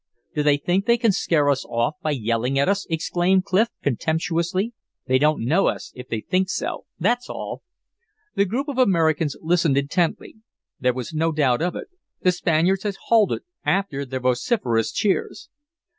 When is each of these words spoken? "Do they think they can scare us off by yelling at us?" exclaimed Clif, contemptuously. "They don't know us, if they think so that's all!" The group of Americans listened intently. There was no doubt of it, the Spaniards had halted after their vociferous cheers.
"Do 0.33 0.41
they 0.41 0.57
think 0.57 0.87
they 0.87 0.97
can 0.97 1.11
scare 1.11 1.47
us 1.47 1.63
off 1.63 1.93
by 2.01 2.09
yelling 2.09 2.57
at 2.57 2.67
us?" 2.67 2.87
exclaimed 2.89 3.45
Clif, 3.45 3.67
contemptuously. 3.83 4.73
"They 5.05 5.19
don't 5.19 5.45
know 5.45 5.67
us, 5.67 5.91
if 5.93 6.07
they 6.07 6.21
think 6.21 6.49
so 6.49 6.85
that's 6.99 7.29
all!" 7.29 7.61
The 8.33 8.45
group 8.45 8.67
of 8.67 8.79
Americans 8.79 9.37
listened 9.41 9.77
intently. 9.77 10.37
There 10.79 10.95
was 10.95 11.13
no 11.13 11.31
doubt 11.31 11.61
of 11.61 11.75
it, 11.75 11.85
the 12.19 12.31
Spaniards 12.31 12.81
had 12.81 12.95
halted 13.09 13.43
after 13.63 14.03
their 14.03 14.21
vociferous 14.21 14.91
cheers. 14.91 15.49